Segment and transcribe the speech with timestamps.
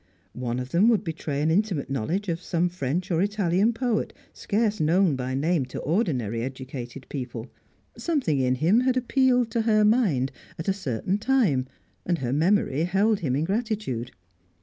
[0.33, 4.79] One of them would betray an intimate knowledge of some French or Italian poet scarce
[4.79, 7.51] known by name to ordinary educated people;
[7.95, 11.67] something in him had appealed to her mind at a certain time,
[12.03, 14.09] and her memory held him in gratitude.